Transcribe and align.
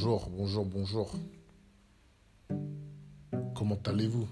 Bonjour, 0.00 0.30
bonjour, 0.30 0.64
bonjour. 0.64 1.10
Comment 3.52 3.78
allez-vous? 3.84 4.28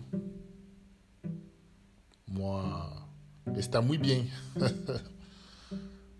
Moi, 2.29 2.63
está 3.57 3.81
muy 3.81 3.99
bien. 3.99 4.23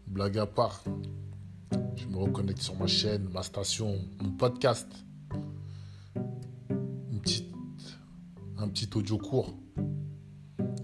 Blague 0.09 0.39
à 0.39 0.47
part, 0.47 0.83
je 1.95 2.09
me 2.09 2.17
reconnecte 2.17 2.61
sur 2.61 2.75
ma 2.75 2.89
chaîne, 2.89 3.29
ma 3.29 3.45
station, 3.45 3.97
mon 4.21 4.33
podcast. 4.33 4.89
Un 8.59 8.69
petit 8.69 8.91
audio 8.97 9.17
court, 9.17 9.55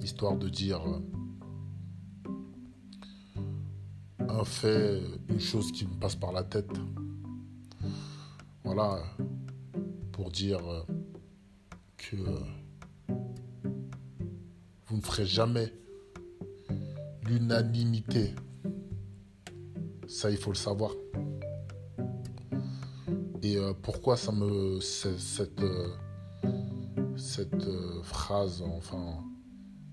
histoire 0.01 0.37
de 0.37 0.49
dire 0.49 0.81
un 4.29 4.45
fait, 4.45 5.03
une 5.29 5.41
chose 5.41 5.73
qui 5.73 5.85
me 5.85 5.99
passe 5.99 6.15
par 6.15 6.31
la 6.31 6.45
tête. 6.45 6.71
Voilà, 8.75 9.03
pour 10.13 10.31
dire 10.31 10.63
que 11.99 12.17
vous 14.87 14.97
ne 14.97 15.03
ferez 15.03 15.27
jamais 15.27 15.71
l'unanimité. 17.27 18.35
Ça, 20.09 20.31
il 20.31 20.39
faut 20.39 20.53
le 20.53 20.57
savoir. 20.57 20.93
Et 23.43 23.59
euh, 23.59 23.75
pourquoi 23.75 24.17
ça 24.17 24.33
me. 24.33 24.81
Cette, 24.81 25.61
euh, 25.61 25.89
cette 27.19 27.53
euh, 27.53 28.03
phrase, 28.03 28.63
enfin, 28.63 29.23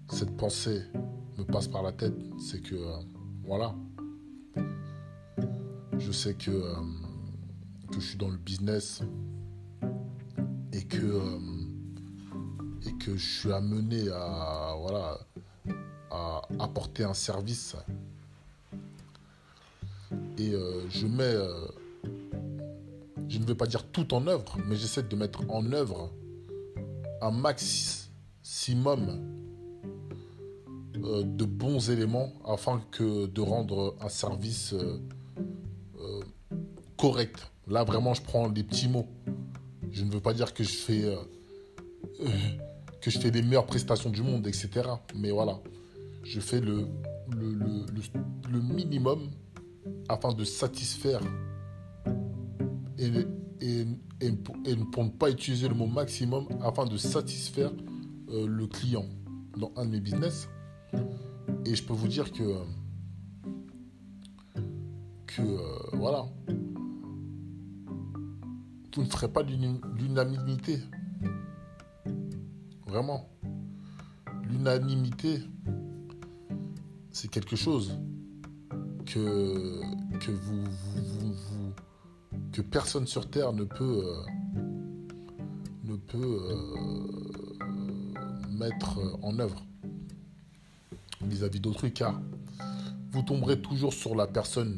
cette 0.09 0.37
pensée 0.37 0.83
me 1.37 1.43
passe 1.43 1.67
par 1.67 1.83
la 1.83 1.91
tête, 1.91 2.15
c'est 2.39 2.61
que. 2.61 2.77
voilà. 3.43 3.75
Je 5.97 6.13
sais 6.13 6.35
que 6.35 6.63
que 7.89 7.99
je 7.99 8.07
suis 8.07 8.17
dans 8.17 8.29
le 8.29 8.37
business 8.37 9.01
et 10.73 10.83
que, 10.83 10.97
euh, 10.97 11.39
et 12.85 12.93
que 12.93 13.15
je 13.15 13.39
suis 13.39 13.51
amené 13.51 14.09
à, 14.09 14.75
voilà, 14.79 15.17
à 16.11 16.41
apporter 16.59 17.03
un 17.03 17.13
service. 17.13 17.75
Et 20.37 20.53
euh, 20.53 20.87
je 20.89 21.07
mets, 21.07 21.23
euh, 21.23 21.67
je 23.27 23.39
ne 23.39 23.45
vais 23.45 23.55
pas 23.55 23.67
dire 23.67 23.85
tout 23.91 24.13
en 24.13 24.27
œuvre, 24.27 24.57
mais 24.67 24.75
j'essaie 24.75 25.03
de 25.03 25.15
mettre 25.15 25.41
en 25.49 25.71
œuvre 25.71 26.11
un 27.21 27.31
maximum 27.31 28.09
de 30.95 31.45
bons 31.45 31.89
éléments 31.89 32.33
afin 32.45 32.81
que 32.91 33.25
de 33.25 33.41
rendre 33.41 33.95
un 34.01 34.09
service 34.09 34.75
correct. 36.97 37.49
Là, 37.69 37.83
vraiment, 37.83 38.15
je 38.15 38.21
prends 38.21 38.49
des 38.49 38.63
petits 38.63 38.89
mots. 38.89 39.07
Je 39.91 40.03
ne 40.03 40.11
veux 40.11 40.19
pas 40.19 40.33
dire 40.33 40.53
que 40.53 40.63
je 40.63 40.75
fais, 40.75 41.03
euh, 41.05 41.17
euh, 42.21 42.27
que 42.99 43.11
je 43.11 43.19
fais 43.19 43.29
les 43.29 43.43
meilleures 43.43 43.67
prestations 43.67 44.09
du 44.09 44.23
monde, 44.23 44.47
etc. 44.47 44.69
Mais 45.15 45.29
voilà, 45.29 45.59
je 46.23 46.39
fais 46.39 46.59
le, 46.61 46.87
le, 47.31 48.61
minimum 48.61 49.29
afin 50.09 50.33
de 50.33 50.43
satisfaire 50.43 51.21
et, 52.97 53.11
et, 53.61 54.31
pour, 54.91 55.03
ne 55.03 55.09
pas 55.09 55.29
utiliser 55.29 55.67
le 55.67 55.75
mot 55.75 55.85
maximum 55.85 56.47
afin 56.61 56.85
de 56.85 56.97
satisfaire 56.97 57.71
euh, 58.29 58.47
le 58.47 58.67
client 58.67 59.05
dans 59.57 59.71
un 59.75 59.85
de 59.85 59.91
mes 59.91 59.99
business. 59.99 60.49
Et 61.65 61.75
je 61.75 61.83
peux 61.83 61.93
vous 61.93 62.07
dire 62.07 62.31
que, 62.31 62.61
que 65.27 65.95
voilà, 65.95 66.25
vous 68.99 69.05
ne 69.05 69.11
ferez 69.11 69.29
pas 69.29 69.43
l'unanimité. 69.43 70.77
Vraiment. 72.85 73.29
L'unanimité, 74.43 75.39
c'est 77.09 77.29
quelque 77.29 77.55
chose 77.55 77.97
que, 79.05 79.79
que, 80.19 80.31
vous, 80.31 80.65
que 82.51 82.61
personne 82.61 83.07
sur 83.07 83.29
Terre 83.29 83.53
ne 83.53 83.63
peut, 83.63 84.03
euh, 84.03 84.25
ne 85.85 85.95
peut 85.95 86.41
euh, 86.51 87.63
mettre 88.51 88.99
en 89.21 89.39
œuvre 89.39 89.63
vis-à-vis 91.21 91.61
d'autrui, 91.61 91.93
car 91.93 92.19
vous 93.11 93.21
tomberez 93.21 93.61
toujours 93.61 93.93
sur 93.93 94.13
la 94.13 94.27
personne 94.27 94.77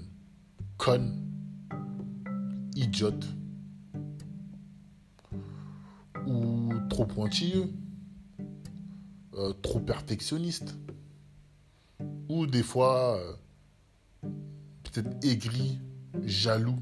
conne, 0.78 1.25
idiote, 2.75 3.25
trop 7.01 7.16
pointilleux, 7.16 7.67
euh, 9.34 9.53
trop 9.63 9.79
perfectionniste, 9.79 10.75
ou 12.29 12.45
des 12.45 12.62
fois 12.62 13.17
euh, 13.17 14.29
peut-être 14.84 15.25
aigri, 15.25 15.79
jaloux, 16.23 16.78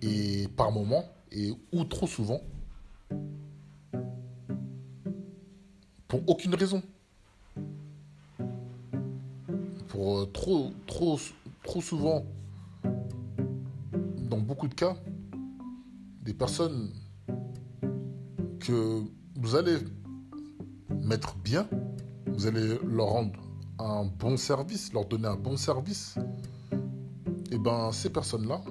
et 0.00 0.46
par 0.56 0.70
moment, 0.70 1.04
et 1.32 1.52
ou 1.72 1.82
trop 1.84 2.06
souvent, 2.06 2.40
pour 6.06 6.28
aucune 6.28 6.54
raison. 6.54 6.82
Pour 9.88 10.20
euh, 10.20 10.26
trop, 10.26 10.70
trop, 10.86 11.18
trop 11.64 11.80
souvent, 11.80 12.24
dans 14.30 14.38
beaucoup 14.38 14.68
de 14.68 14.74
cas, 14.74 14.96
des 16.22 16.34
personnes 16.34 16.92
que 18.60 19.02
vous 19.36 19.56
allez 19.56 19.78
mettre 21.02 21.36
bien, 21.36 21.68
vous 22.26 22.46
allez 22.46 22.78
leur 22.84 23.08
rendre 23.08 23.40
un 23.78 24.04
bon 24.04 24.36
service, 24.36 24.92
leur 24.92 25.06
donner 25.06 25.26
un 25.26 25.36
bon 25.36 25.56
service, 25.56 26.16
et 27.50 27.56
eh 27.56 27.58
ben 27.58 27.90
ces 27.92 28.10
personnes-là, 28.10 28.62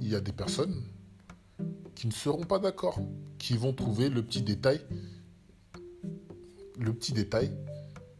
il 0.00 0.08
y 0.08 0.14
a 0.14 0.20
des 0.20 0.32
personnes 0.32 0.82
qui 1.94 2.06
ne 2.06 2.12
seront 2.12 2.44
pas 2.44 2.58
d'accord, 2.58 2.98
qui 3.38 3.56
vont 3.56 3.72
trouver 3.72 4.08
le 4.08 4.22
petit 4.22 4.42
détail, 4.42 4.80
le 6.78 6.92
petit 6.92 7.12
détail 7.12 7.50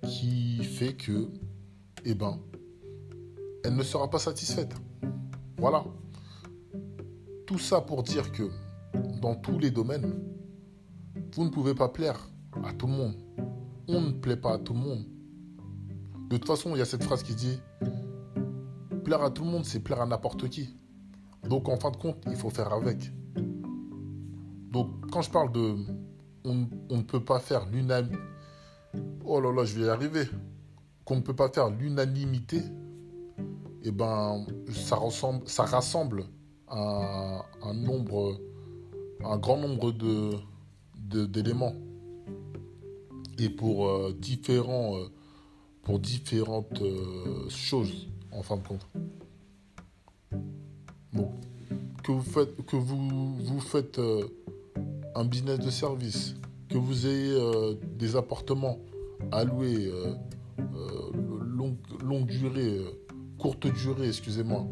qui 0.03 0.63
fait 0.63 0.95
que, 0.95 1.29
eh 2.05 2.15
ben, 2.15 2.39
elle 3.65 3.75
ne 3.75 3.83
sera 3.83 4.09
pas 4.09 4.19
satisfaite. 4.19 4.75
Voilà. 5.59 5.85
Tout 7.47 7.59
ça 7.59 7.81
pour 7.81 8.03
dire 8.03 8.33
que 8.33 8.51
dans 9.21 9.37
tous 9.37 9.59
les 9.59 9.71
domaines, 9.71 10.21
vous 11.35 11.45
ne 11.45 11.51
pouvez 11.51 11.75
pas 11.75 11.89
plaire 11.89 12.29
à 12.65 12.73
tout 12.73 12.87
le 12.87 12.93
monde. 12.93 13.15
On 13.89 14.01
ne 14.01 14.11
plaît 14.11 14.37
pas 14.37 14.55
à 14.55 14.59
tout 14.59 14.73
le 14.73 14.81
monde. 14.81 15.05
De 16.29 16.37
toute 16.37 16.47
façon, 16.47 16.75
il 16.75 16.79
y 16.79 16.83
a 16.83 16.85
cette 16.85 17.05
phrase 17.05 17.23
qui 17.23 17.35
dit 17.35 17.61
plaire 19.05 19.23
à 19.23 19.31
tout 19.31 19.45
le 19.45 19.51
monde, 19.51 19.65
c'est 19.65 19.79
plaire 19.79 20.01
à 20.01 20.07
n'importe 20.07 20.49
qui. 20.49 20.77
Donc 21.49 21.69
en 21.69 21.77
fin 21.77 21.93
de 21.93 21.97
compte, 21.97 22.25
il 22.27 22.35
faut 22.35 22.51
faire 22.51 22.73
avec. 22.73 23.13
Donc 24.73 25.09
quand 25.13 25.23
je 25.23 25.31
parle 25.31 25.53
de 25.53 25.77
on, 26.45 26.97
ne 26.97 27.03
peut 27.03 27.25
pas 27.25 27.39
faire 27.39 27.67
l'unanimité, 27.67 28.19
oh 29.25 29.41
là 29.41 29.53
là, 29.53 29.65
je 29.65 29.79
vais 29.79 29.87
y 29.87 29.89
arriver, 29.89 30.29
qu'on 31.05 31.17
ne 31.17 31.21
peut 31.21 31.37
pas 31.37 31.49
faire 31.49 31.71
l'unanimité, 31.71 32.61
eh 33.83 33.93
ben 33.93 34.45
ça, 34.73 34.97
ressemble, 34.97 35.47
ça 35.49 35.65
rassemble 35.65 36.25
un, 36.69 37.75
nombre, 37.75 38.41
un 39.25 39.39
grand 39.39 39.59
nombre 39.59 39.93
de, 39.93 41.27
d'éléments. 41.27 41.75
Et 43.39 43.51
pour, 43.51 43.89
euh, 43.89 44.17
différents, 44.19 44.97
euh, 44.97 45.09
pour 45.83 45.99
différentes 45.99 46.81
euh, 46.81 47.49
choses, 47.51 48.09
en 48.33 48.43
fin 48.43 48.57
de 48.57 48.67
compte. 48.67 48.87
Bon. 51.13 51.31
Que 52.03 52.13
vous 52.13 52.23
faites, 52.23 52.65
que 52.67 52.77
vous, 52.77 53.37
vous 53.37 53.61
faites 53.61 54.01
un 55.15 55.25
business 55.25 55.59
de 55.59 55.71
service, 55.71 56.37
que 56.69 56.79
vous 56.79 57.07
ayez 57.07 57.37
des 57.99 58.15
appartements 58.15 58.79
à 59.33 59.43
louer 59.43 59.91
longue, 61.43 61.77
longue 62.01 62.27
durée, 62.27 62.79
courte 63.39 63.67
durée, 63.67 64.07
excusez-moi, 64.07 64.69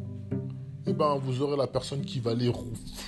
eh 0.86 0.92
ben, 0.92 1.16
vous 1.16 1.40
aurez 1.40 1.56
la 1.56 1.66
personne 1.66 2.02
qui 2.02 2.20
va 2.20 2.32
aller 2.32 2.52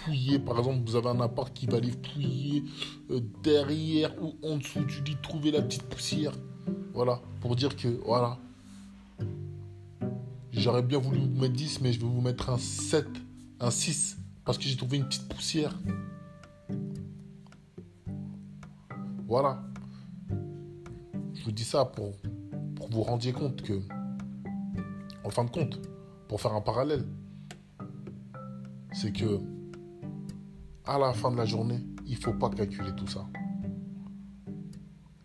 fouiller. 0.05 0.39
Par 0.39 0.59
exemple, 0.59 0.81
vous 0.87 0.97
avez 0.97 1.09
un 1.09 1.21
appart 1.21 1.53
qui 1.53 1.67
va 1.67 1.77
aller 1.77 1.93
fouiller 1.93 2.65
euh, 3.11 3.21
derrière 3.43 4.15
ou 4.23 4.35
en 4.43 4.57
dessous 4.57 4.85
du 4.85 5.03
lit, 5.03 5.17
trouver 5.23 5.51
la 5.51 5.61
petite 5.61 5.83
poussière. 5.83 6.33
Voilà, 6.95 7.21
pour 7.41 7.55
dire 7.55 7.77
que, 7.77 7.89
voilà. 8.05 8.39
J'aurais 10.53 10.83
bien 10.83 10.99
voulu 10.99 11.19
vous 11.19 11.39
mettre 11.39 11.53
10, 11.53 11.83
mais 11.83 11.93
je 11.93 12.01
vais 12.01 12.07
vous 12.07 12.23
mettre 12.23 12.49
un 12.49 12.57
7, 12.57 13.07
un 13.61 13.71
6, 13.71 14.17
parce 14.47 14.57
que 14.57 14.65
j'ai 14.65 14.77
trouvé 14.77 14.97
une 14.97 15.05
petite 15.05 15.29
poussière. 15.29 15.79
Voilà. 19.29 19.63
Je 21.35 21.45
vous 21.45 21.53
dis 21.53 21.65
ça 21.65 21.85
pour, 21.85 22.15
pour 22.75 22.89
vous 22.89 23.03
rendiez 23.03 23.35
compte 23.35 23.61
que, 23.61 23.83
en 25.25 25.29
fin 25.29 25.45
de 25.45 25.51
compte, 25.51 25.79
pour 26.27 26.41
faire 26.41 26.55
un 26.55 26.63
parallèle, 26.63 27.05
c'est 28.97 29.13
que 29.13 29.41
à 30.87 30.99
la 30.99 31.13
fin 31.13 31.31
de 31.31 31.37
la 31.37 31.45
journée, 31.45 31.85
il 32.07 32.17
ne 32.17 32.21
faut 32.21 32.33
pas 32.33 32.49
calculer 32.49 32.95
tout 32.97 33.07
ça. 33.07 33.27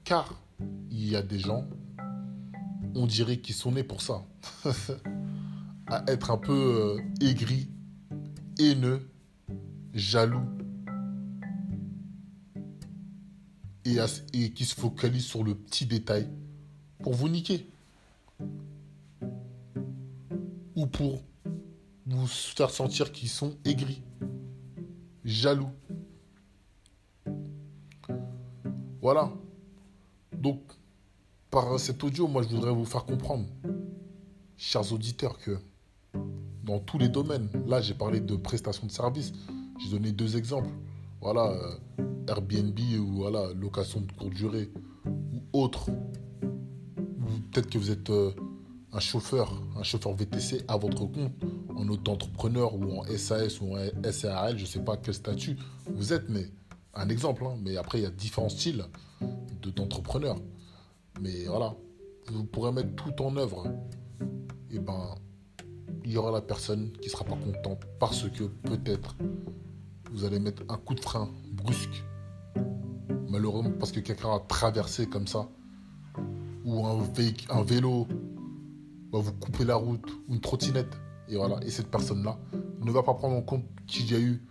Car 0.03 0.41
il 0.89 1.09
y 1.09 1.15
a 1.15 1.21
des 1.21 1.39
gens, 1.39 1.65
on 2.95 3.07
dirait 3.07 3.37
qu'ils 3.37 3.55
sont 3.55 3.71
nés 3.71 3.83
pour 3.83 4.01
ça. 4.01 4.25
à 5.87 6.03
être 6.07 6.31
un 6.31 6.37
peu 6.37 6.99
euh, 6.99 7.25
aigris, 7.25 7.69
haineux, 8.59 9.09
jaloux. 9.93 10.43
Et, 13.85 13.97
et 14.33 14.51
qui 14.51 14.65
se 14.65 14.75
focalisent 14.75 15.25
sur 15.25 15.43
le 15.43 15.55
petit 15.55 15.85
détail 15.85 16.29
pour 17.01 17.13
vous 17.13 17.29
niquer. 17.29 17.69
Ou 20.75 20.87
pour 20.87 21.23
vous 22.13 22.27
faire 22.27 22.69
sentir 22.69 23.11
qu'ils 23.11 23.29
sont 23.29 23.55
aigris, 23.65 24.01
jaloux. 25.23 25.71
Voilà. 29.01 29.31
Donc, 30.33 30.59
par 31.49 31.79
cet 31.79 32.03
audio, 32.03 32.27
moi, 32.27 32.43
je 32.43 32.49
voudrais 32.49 32.73
vous 32.73 32.85
faire 32.85 33.05
comprendre, 33.05 33.45
chers 34.57 34.91
auditeurs, 34.93 35.37
que 35.37 35.57
dans 36.63 36.79
tous 36.79 36.97
les 36.97 37.09
domaines, 37.09 37.49
là, 37.67 37.81
j'ai 37.81 37.93
parlé 37.93 38.19
de 38.19 38.35
prestations 38.35 38.87
de 38.87 38.91
services, 38.91 39.33
j'ai 39.79 39.89
donné 39.89 40.11
deux 40.11 40.37
exemples. 40.37 40.69
Voilà, 41.19 41.51
euh, 41.51 41.77
Airbnb 42.27 42.79
ou 42.99 43.17
voilà, 43.17 43.53
location 43.53 44.01
de 44.01 44.11
courte 44.11 44.33
durée 44.33 44.69
ou 45.05 45.41
autre. 45.53 45.89
Peut-être 47.51 47.69
que 47.69 47.77
vous 47.77 47.91
êtes 47.91 48.09
euh, 48.09 48.31
un 48.93 48.99
chauffeur, 48.99 49.61
un 49.75 49.83
chauffeur 49.83 50.13
VTC 50.13 50.63
à 50.67 50.77
votre 50.77 51.05
compte, 51.05 51.33
en 51.81 51.87
auto-entrepreneur 51.89 52.75
ou 52.75 52.99
en 52.99 53.03
SAS 53.17 53.59
ou 53.59 53.75
en 53.75 54.11
SARL, 54.11 54.57
je 54.57 54.63
ne 54.63 54.67
sais 54.67 54.83
pas 54.83 54.97
quel 54.97 55.13
statut 55.13 55.57
vous 55.87 56.13
êtes, 56.13 56.29
mais 56.29 56.47
un 56.93 57.09
exemple. 57.09 57.43
Hein. 57.45 57.57
mais 57.61 57.77
après, 57.77 57.99
il 57.99 58.03
y 58.03 58.07
a 58.07 58.11
différents 58.11 58.49
styles 58.49 58.85
d'entrepreneurs. 59.75 60.37
mais 61.19 61.45
voilà, 61.45 61.75
vous 62.27 62.43
pourrez 62.45 62.71
mettre 62.71 62.93
tout 62.95 63.21
en 63.21 63.35
œuvre. 63.37 63.65
Et 64.69 64.79
ben, 64.79 65.15
il 66.05 66.11
y 66.11 66.17
aura 66.17 66.31
la 66.31 66.41
personne 66.41 66.91
qui 67.01 67.09
sera 67.09 67.23
pas 67.23 67.35
contente 67.35 67.81
parce 67.99 68.29
que 68.29 68.43
peut-être 68.43 69.15
vous 70.11 70.23
allez 70.23 70.39
mettre 70.39 70.63
un 70.69 70.77
coup 70.77 70.95
de 70.95 70.99
frein 70.99 71.29
brusque. 71.51 72.03
Malheureusement, 73.29 73.71
parce 73.79 73.91
que 73.91 74.01
quelqu'un 74.01 74.35
a 74.35 74.39
traversé 74.39 75.07
comme 75.07 75.27
ça. 75.27 75.47
Ou 76.65 76.85
un, 76.85 76.99
un 77.49 77.63
vélo 77.63 78.07
va 79.11 79.19
vous 79.19 79.33
couper 79.33 79.63
la 79.63 79.75
route. 79.75 80.05
Ou 80.27 80.33
une 80.33 80.41
trottinette. 80.41 80.97
Et 81.31 81.37
voilà. 81.37 81.59
Et 81.65 81.71
cette 81.71 81.89
personne-là 81.89 82.37
ne 82.81 82.91
va 82.91 83.03
pas 83.03 83.13
prendre 83.13 83.35
en 83.35 83.41
compte 83.41 83.63
qu'il 83.87 84.11
y 84.11 84.15
a 84.15 84.19
eu 84.19 84.43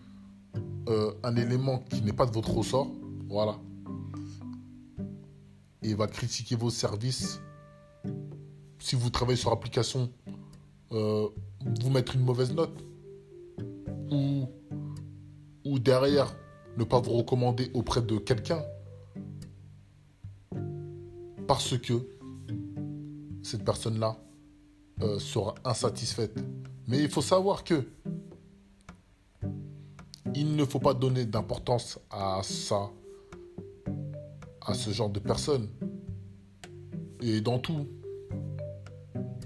euh, 0.89 1.13
un 1.23 1.37
élément 1.37 1.79
qui 1.91 2.01
n'est 2.01 2.15
pas 2.15 2.25
de 2.25 2.33
votre 2.33 2.53
ressort. 2.53 2.91
Voilà. 3.29 3.59
Et 5.83 5.95
va 5.95 6.07
critiquer 6.07 6.57
vos 6.57 6.71
services. 6.71 7.41
Si 8.79 8.97
vous 8.97 9.11
travaillez 9.11 9.37
sur 9.37 9.53
application, 9.53 10.11
euh, 10.93 11.29
vous 11.83 11.91
mettre 11.91 12.17
une 12.17 12.25
mauvaise 12.25 12.55
note. 12.55 12.83
Ou, 14.11 14.49
ou 15.67 15.79
derrière, 15.79 16.35
ne 16.79 16.85
pas 16.85 16.99
vous 16.99 17.13
recommander 17.13 17.71
auprès 17.75 18.01
de 18.01 18.17
quelqu'un. 18.17 18.63
Parce 21.47 21.77
que 21.79 22.09
cette 23.43 23.65
personne-là 23.65 24.17
euh, 25.03 25.19
sera 25.19 25.55
insatisfaite. 25.65 26.39
Mais 26.87 26.99
il 26.99 27.09
faut 27.09 27.23
savoir 27.23 27.65
que 27.65 27.87
il 30.35 30.55
ne 30.57 30.65
faut 30.65 30.79
pas 30.79 30.95
donner 30.95 31.25
d'importance 31.25 31.99
à 32.11 32.41
ça, 32.43 32.91
à 34.65 34.75
ce 34.75 34.91
genre 34.91 35.11
de 35.11 35.19
personnes. 35.19 35.69
Et 37.21 37.41
dans 37.41 37.59
tout, 37.59 37.87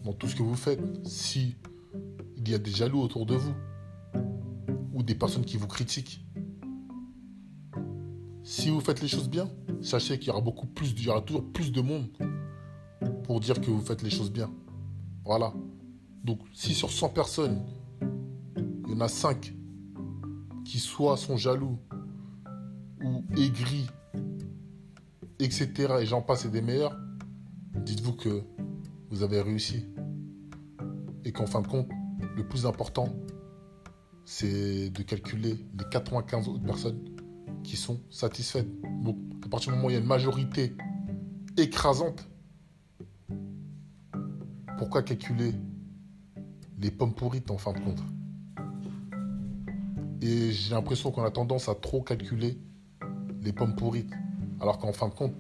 dans 0.05 0.13
tout 0.13 0.29
ce 0.29 0.37
que 0.37 0.43
vous 0.43 0.57
faites, 0.57 0.81
si 1.07 1.57
il 2.37 2.49
y 2.49 2.55
a 2.55 2.59
des 2.59 2.71
jaloux 2.71 3.01
autour 3.01 3.27
de 3.27 3.35
vous 3.35 3.55
ou 4.93 5.03
des 5.03 5.15
personnes 5.15 5.45
qui 5.45 5.57
vous 5.57 5.67
critiquent, 5.67 6.25
si 8.43 8.69
vous 8.69 8.81
faites 8.81 9.01
les 9.01 9.09
choses 9.09 9.29
bien, 9.29 9.49
sachez 9.81 10.19
qu'il 10.19 10.29
y 10.29 10.31
aura 10.31 10.43
beaucoup 10.43 10.67
plus, 10.67 10.91
il 10.93 11.05
y 11.05 11.09
aura 11.09 11.23
toujours 11.23 11.51
plus 11.53 11.73
de 11.73 11.81
monde 11.81 12.09
pour 13.25 13.41
dire 13.41 13.61
que 13.61 13.71
vous 13.71 13.81
faites 13.81 14.03
les 14.03 14.11
choses 14.11 14.31
bien. 14.31 14.51
Voilà. 15.25 15.53
Donc, 16.23 16.41
si 16.53 16.75
sur 16.75 16.91
100 16.91 17.11
personnes, 17.11 17.63
il 18.87 18.91
y 18.91 18.95
en 18.95 19.01
a 19.01 19.09
5 19.09 19.55
qui 20.65 20.79
soit 20.79 21.17
sont 21.17 21.37
jaloux 21.37 21.79
ou 23.03 23.23
aigris, 23.37 23.87
etc., 25.39 25.95
et 26.01 26.07
j'en 26.07 26.23
passe 26.23 26.47
et 26.47 26.49
des 26.49 26.63
meilleurs, 26.63 26.97
dites-vous 27.75 28.15
que 28.15 28.43
vous 29.11 29.23
avez 29.23 29.41
réussi. 29.41 29.87
Et 31.25 31.33
qu'en 31.33 31.47
fin 31.47 31.61
de 31.61 31.67
compte, 31.67 31.89
le 32.37 32.47
plus 32.47 32.67
important, 32.67 33.09
c'est 34.25 34.91
de 34.91 35.03
calculer 35.03 35.59
les 35.79 35.85
95 35.91 36.49
autres 36.49 36.63
personnes 36.63 37.01
qui 37.63 37.77
sont 37.77 38.01
satisfaites. 38.11 38.69
Donc, 39.03 39.17
à 39.45 39.49
partir 39.49 39.73
du 39.73 39.77
moment 39.77 39.89
où 39.89 39.91
il 39.91 39.95
y 39.95 39.97
a 39.97 40.01
une 40.01 40.07
majorité 40.07 40.75
écrasante, 41.57 42.29
pourquoi 44.79 45.03
calculer 45.03 45.55
les 46.79 46.91
pommes 46.91 47.15
pourrites 47.15 47.51
en 47.51 47.59
fin 47.59 47.73
de 47.73 47.81
compte? 47.81 48.03
Et 50.21 50.53
j'ai 50.53 50.75
l'impression 50.75 51.11
qu'on 51.11 51.25
a 51.25 51.31
tendance 51.31 51.69
à 51.69 51.75
trop 51.75 52.03
calculer 52.03 52.59
les 53.43 53.53
pommes 53.53 53.77
pourrites. 53.77 54.13
Alors 54.61 54.79
qu'en 54.79 54.93
fin 54.93 55.09
de 55.09 55.15
compte, 55.15 55.35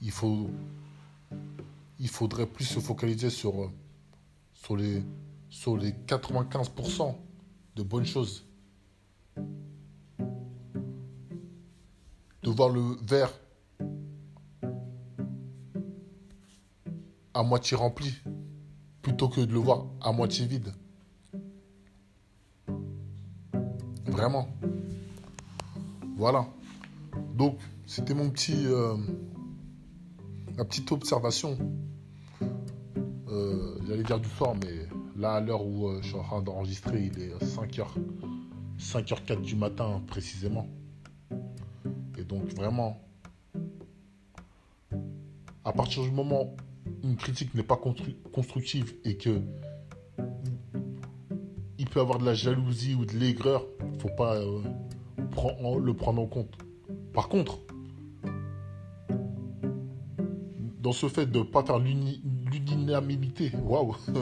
il, 0.00 0.10
faudrait 2.08 2.46
plus 2.46 2.64
se 2.64 2.80
focaliser 2.80 3.30
sur 3.30 3.70
les 4.76 5.02
95% 6.06 7.14
de 7.76 7.82
bonnes 7.82 8.06
choses. 8.06 8.44
De 12.42 12.50
voir 12.50 12.70
le 12.70 12.96
verre 13.02 13.32
à 17.34 17.42
moitié 17.42 17.76
rempli 17.76 18.14
plutôt 19.08 19.28
que 19.30 19.40
de 19.40 19.52
le 19.54 19.58
voir 19.58 19.86
à 20.02 20.12
moitié 20.12 20.44
vide. 20.44 20.70
Vraiment. 24.04 24.46
Voilà. 26.18 26.46
Donc, 27.34 27.56
c'était 27.86 28.12
mon 28.12 28.28
petit. 28.28 28.66
Euh, 28.66 28.96
ma 30.58 30.64
petite 30.66 30.92
observation. 30.92 31.56
Euh, 33.28 33.78
j'allais 33.86 34.02
dire 34.02 34.20
du 34.20 34.28
soir, 34.28 34.54
mais 34.62 34.86
là, 35.16 35.36
à 35.36 35.40
l'heure 35.40 35.64
où 35.64 35.88
euh, 35.88 36.00
je 36.02 36.08
suis 36.08 36.16
en 36.16 36.22
train 36.24 36.42
d'enregistrer, 36.42 37.04
il 37.04 37.18
est 37.18 37.34
5h. 37.42 37.86
5h04 38.78 39.40
du 39.40 39.56
matin, 39.56 40.02
précisément. 40.06 40.66
Et 42.18 42.24
donc, 42.24 42.44
vraiment. 42.54 43.00
À 45.64 45.72
partir 45.72 46.02
du 46.02 46.10
moment 46.10 46.54
une 47.02 47.16
critique 47.16 47.54
n'est 47.54 47.62
pas 47.62 47.80
constructive 48.32 48.94
et 49.04 49.16
que 49.16 49.40
il 51.78 51.88
peut 51.88 52.00
avoir 52.00 52.18
de 52.18 52.24
la 52.24 52.34
jalousie 52.34 52.94
ou 52.94 53.04
de 53.04 53.12
l'aigreur, 53.12 53.64
il 53.94 54.00
faut 54.00 54.14
pas 54.16 54.36
euh, 54.36 54.62
le 55.80 55.94
prendre 55.94 56.20
en 56.20 56.26
compte. 56.26 56.58
Par 57.12 57.28
contre, 57.28 57.60
dans 60.80 60.92
ce 60.92 61.08
fait 61.08 61.26
de 61.26 61.38
ne 61.38 61.44
pas 61.44 61.62
faire 61.62 61.78
l'unanimité, 61.78 63.52
waouh, 63.62 63.94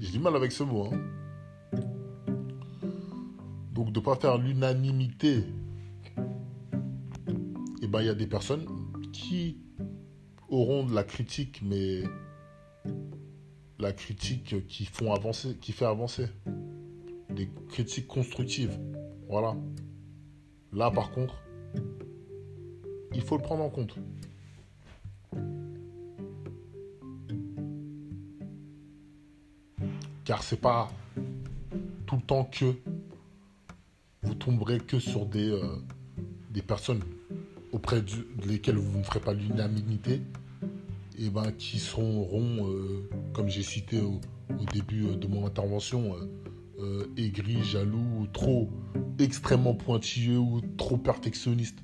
j'ai 0.00 0.12
du 0.12 0.18
mal 0.18 0.34
avec 0.36 0.52
ce 0.52 0.64
mot. 0.64 0.86
Hein. 0.86 0.98
Donc 3.72 3.92
de 3.92 4.00
ne 4.00 4.04
pas 4.04 4.16
faire 4.16 4.38
l'unanimité, 4.38 5.38
et 5.38 5.44
eh 7.82 7.86
ben 7.86 8.00
il 8.00 8.06
y 8.06 8.10
a 8.10 8.14
des 8.14 8.26
personnes 8.26 8.66
qui 9.12 9.58
auront 10.48 10.84
de 10.84 10.94
la 10.94 11.04
critique, 11.04 11.60
mais 11.62 12.02
la 13.78 13.92
critique 13.92 14.66
qui 14.66 14.84
font 14.84 15.12
avancer, 15.12 15.56
qui 15.60 15.72
fait 15.72 15.86
avancer. 15.86 16.28
Des 17.30 17.48
critiques 17.68 18.06
constructives. 18.06 18.78
Voilà. 19.28 19.56
Là, 20.72 20.90
par 20.90 21.10
contre, 21.10 21.34
il 23.12 23.22
faut 23.22 23.36
le 23.36 23.42
prendre 23.42 23.64
en 23.64 23.70
compte. 23.70 23.96
Car 30.24 30.42
c'est 30.42 30.60
pas 30.60 30.90
tout 32.06 32.16
le 32.16 32.22
temps 32.22 32.44
que 32.44 32.74
vous 34.22 34.34
tomberez 34.34 34.78
que 34.78 34.98
sur 34.98 35.26
des, 35.26 35.50
euh, 35.50 35.76
des 36.50 36.62
personnes 36.62 37.02
auprès 37.74 38.02
de 38.02 38.46
lesquelles 38.46 38.76
vous 38.76 38.98
ne 38.98 39.02
ferez 39.02 39.18
pas 39.18 39.34
l'unanimité, 39.34 40.22
et 41.18 41.28
ben, 41.28 41.50
qui 41.52 41.80
seront, 41.80 42.28
euh, 42.68 43.08
comme 43.32 43.48
j'ai 43.48 43.64
cité 43.64 44.00
au 44.00 44.20
début 44.72 45.06
euh, 45.06 45.16
de 45.16 45.26
mon 45.26 45.44
intervention, 45.44 46.14
euh, 46.80 47.04
aigri, 47.16 47.64
jaloux, 47.64 48.28
trop 48.32 48.70
extrêmement 49.18 49.74
pointilleux 49.74 50.38
ou 50.38 50.60
trop 50.76 50.96
perfectionniste 50.96 51.78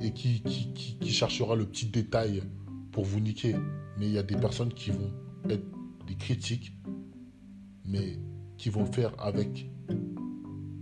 et 0.00 0.12
qui, 0.12 0.40
qui, 0.40 1.10
cherchera 1.10 1.56
le 1.56 1.66
petit 1.66 1.86
détail 1.86 2.42
pour 2.90 3.04
vous 3.04 3.20
niquer. 3.20 3.56
Mais 3.98 4.06
il 4.06 4.12
y 4.12 4.18
a 4.18 4.22
des 4.22 4.36
personnes 4.36 4.72
qui 4.72 4.90
vont 4.90 5.12
être 5.50 5.64
des 6.06 6.14
critiques, 6.14 6.72
mais 7.84 8.18
qui 8.56 8.70
vont 8.70 8.86
faire 8.86 9.12
avec 9.18 9.66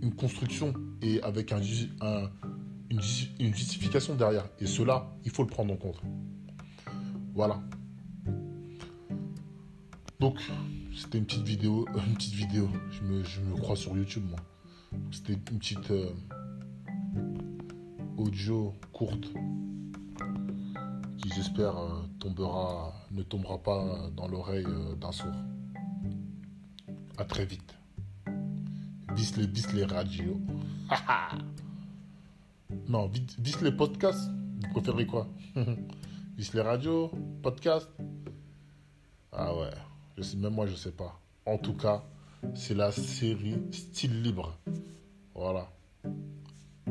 une 0.01 0.13
construction 0.15 0.73
et 1.01 1.21
avec 1.21 1.51
un, 1.51 1.61
une, 2.89 3.53
justification 3.53 4.15
derrière. 4.15 4.45
Et 4.59 4.65
cela, 4.65 5.07
il 5.25 5.31
faut 5.31 5.43
le 5.43 5.49
prendre 5.49 5.73
en 5.73 5.77
compte. 5.77 6.01
Voilà. 7.33 7.59
Donc, 10.19 10.39
c'était 10.95 11.17
une 11.17 11.25
petite 11.25 11.45
vidéo, 11.45 11.87
une 12.07 12.15
petite 12.15 12.33
vidéo. 12.33 12.69
Je 12.91 13.01
me, 13.03 13.23
je 13.23 13.41
me 13.41 13.55
crois 13.55 13.75
sur 13.75 13.95
YouTube, 13.95 14.23
moi. 14.29 14.39
C'était 15.11 15.33
une 15.33 15.59
petite 15.59 15.91
euh, 15.91 16.09
audio 18.17 18.73
courte 18.91 19.29
qui, 21.17 21.29
j'espère, 21.35 21.77
euh, 21.77 22.01
tombera, 22.19 22.93
ne 23.11 23.23
tombera 23.23 23.57
pas 23.61 24.09
dans 24.15 24.27
l'oreille 24.27 24.65
euh, 24.67 24.95
d'un 24.95 25.11
sourd. 25.11 25.35
À 27.17 27.23
très 27.23 27.45
vite. 27.45 27.75
Bis 29.15 29.37
les, 29.37 29.47
bis 29.47 29.71
les 29.73 29.85
radios. 29.85 30.39
Non, 32.89 33.07
bis 33.37 33.61
les 33.61 33.71
podcasts. 33.71 34.29
Vous 34.61 34.71
préférez 34.71 35.05
quoi? 35.05 35.27
Bis 36.35 36.53
les 36.53 36.61
radios 36.61 37.11
Podcasts 37.43 37.89
Ah 39.31 39.55
ouais. 39.55 39.69
Je 40.17 40.23
sais, 40.23 40.37
même 40.37 40.53
moi, 40.53 40.65
je 40.65 40.73
sais 40.73 40.91
pas. 40.91 41.19
En 41.45 41.57
tout 41.57 41.75
cas, 41.75 42.03
c'est 42.55 42.73
la 42.73 42.91
série 42.91 43.57
style 43.71 44.23
libre. 44.23 44.57
Voilà. 45.35 45.69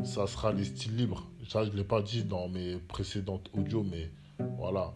Ça 0.05 0.27
sera 0.27 0.53
les 0.53 0.67
styles 0.67 0.97
libres. 0.97 1.29
Ça, 1.49 1.65
je 1.65 1.71
ne 1.71 1.77
l'ai 1.77 1.85
pas 1.85 2.01
dit 2.01 2.23
dans 2.23 2.49
mes 2.49 2.77
précédentes 2.77 3.51
audios, 3.53 3.83
mais 3.83 4.11
voilà. 4.57 4.93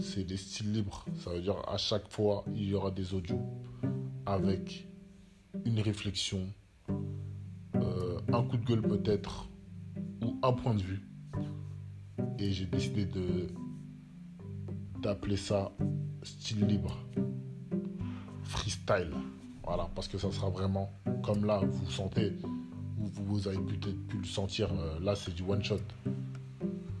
C'est 0.00 0.24
des 0.24 0.36
styles 0.36 0.72
libres. 0.72 1.04
Ça 1.22 1.30
veut 1.30 1.40
dire 1.40 1.62
à 1.68 1.76
chaque 1.76 2.10
fois, 2.10 2.44
il 2.52 2.68
y 2.68 2.74
aura 2.74 2.90
des 2.90 3.14
audios 3.14 3.40
avec 4.26 4.88
une 5.64 5.80
réflexion, 5.80 6.48
euh, 7.76 8.20
un 8.32 8.42
coup 8.42 8.56
de 8.56 8.64
gueule 8.64 8.82
peut-être, 8.82 9.48
un 10.42 10.52
point 10.52 10.74
de 10.74 10.82
vue. 10.82 11.00
Et 12.38 12.50
j'ai 12.50 12.66
décidé 12.66 13.04
de 13.04 13.48
d'appeler 15.00 15.36
ça 15.36 15.72
style 16.22 16.64
libre 16.66 16.96
freestyle. 18.44 19.10
Voilà, 19.64 19.88
parce 19.94 20.08
que 20.08 20.18
ça 20.18 20.30
sera 20.30 20.48
vraiment 20.50 20.92
comme 21.22 21.44
là, 21.44 21.60
vous 21.64 21.90
sentez, 21.90 22.32
vous, 22.96 23.24
vous 23.24 23.48
avez 23.48 23.58
peut-être 23.58 24.06
pu 24.06 24.18
le 24.18 24.24
sentir, 24.24 24.72
euh, 24.72 24.98
là 25.00 25.14
c'est 25.14 25.34
du 25.34 25.42
one 25.42 25.62
shot. 25.62 25.78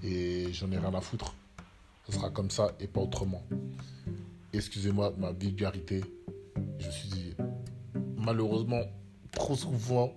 Et 0.02 0.52
j'en 0.52 0.70
ai 0.72 0.78
rien 0.78 0.94
à 0.94 1.00
foutre. 1.00 1.34
Ce 2.06 2.12
sera 2.12 2.30
comme 2.30 2.50
ça 2.50 2.72
et 2.80 2.88
pas 2.88 3.00
autrement. 3.00 3.42
Excusez-moi 4.52 5.14
ma 5.18 5.32
vulgarité. 5.32 6.02
Je 6.78 6.90
suis 6.90 7.34
malheureusement 8.16 8.82
trop 9.30 9.54
souvent 9.54 10.12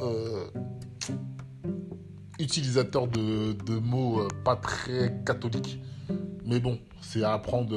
euh, 0.00 0.50
utilisateur 2.42 3.08
de, 3.08 3.78
mots 3.78 4.20
euh, 4.20 4.28
pas 4.44 4.56
très 4.56 5.22
catholiques. 5.24 5.80
Mais 6.44 6.60
bon, 6.60 6.78
c'est 7.00 7.22
à 7.22 7.32
apprendre 7.32 7.76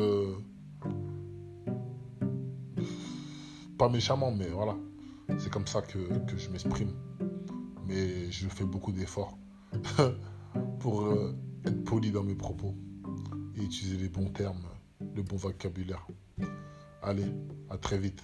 pas 3.77 3.89
méchamment, 3.89 4.31
mais 4.31 4.47
voilà. 4.47 4.75
C'est 5.37 5.51
comme 5.51 5.67
ça 5.67 5.81
que, 5.81 5.99
je 6.37 6.49
m'exprime. 6.49 6.91
Mais 7.87 8.31
je 8.31 8.47
fais 8.47 8.63
beaucoup 8.63 8.91
d'efforts 8.91 9.37
pour 10.79 11.01
euh, 11.01 11.35
être 11.65 11.83
poli 11.83 12.11
dans 12.11 12.23
mes 12.23 12.35
propos 12.35 12.73
et 13.55 13.63
utiliser 13.63 13.97
les 13.97 14.09
bons 14.09 14.29
termes, 14.29 14.65
le 15.15 15.21
bon 15.21 15.35
vocabulaire. 15.35 16.07
Allez, 17.01 17.31
à 17.69 17.77
très 17.77 17.97
vite. 17.97 18.23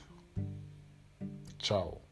Ciao. 1.59 2.10